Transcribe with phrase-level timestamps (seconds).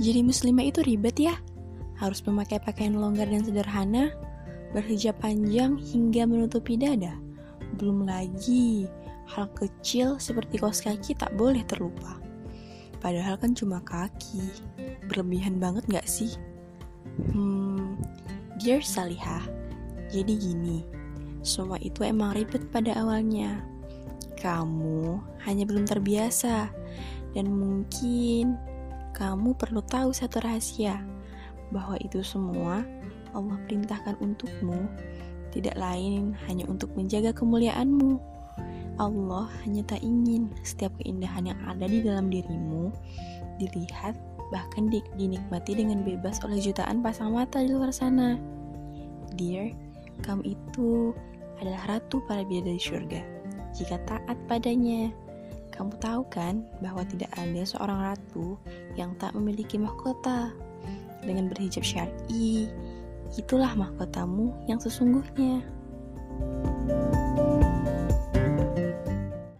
[0.00, 1.36] Jadi muslimah itu ribet ya?
[2.00, 4.16] Harus memakai pakaian longgar dan sederhana,
[4.72, 7.12] berhijab panjang hingga menutupi dada.
[7.76, 8.88] Belum lagi,
[9.28, 12.16] hal kecil seperti kaos kaki tak boleh terlupa.
[13.04, 14.40] Padahal kan cuma kaki.
[15.04, 16.32] Berlebihan banget gak sih?
[17.36, 18.00] Hmm,
[18.56, 19.44] Dear Salihah,
[20.08, 20.84] jadi gini,
[21.44, 23.60] semua itu emang ribet pada awalnya.
[24.40, 26.72] Kamu hanya belum terbiasa,
[27.36, 28.56] dan mungkin
[29.16, 31.02] kamu perlu tahu satu rahasia,
[31.70, 32.82] bahwa itu semua
[33.30, 34.90] Allah perintahkan untukmu,
[35.54, 38.18] tidak lain hanya untuk menjaga kemuliaanmu.
[39.00, 42.92] Allah hanya tak ingin setiap keindahan yang ada di dalam dirimu
[43.56, 44.12] dilihat
[44.50, 48.36] bahkan di, dinikmati dengan bebas oleh jutaan pasang mata di luar sana.
[49.38, 49.72] Dear,
[50.26, 51.14] kamu itu
[51.62, 53.20] adalah ratu para bidadari surga.
[53.72, 55.14] Jika taat padanya,
[55.80, 58.60] kamu tahu kan bahwa tidak ada seorang ratu
[59.00, 60.52] yang tak memiliki mahkota.
[61.24, 62.68] Dengan berhijab syar'i,
[63.40, 65.64] itulah mahkotamu yang sesungguhnya.
[66.40, 67.49] thank you